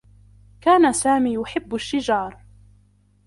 [0.61, 2.45] كان سامي يحبّ الشّجار.